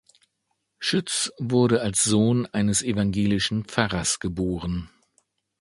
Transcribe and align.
Schütz 0.79 1.31
wurde 1.37 1.81
als 1.81 2.01
Sohn 2.03 2.47
eines 2.47 2.81
evangelischen 2.81 3.65
Pfarrers 3.65 4.19
geboren. 4.19 4.89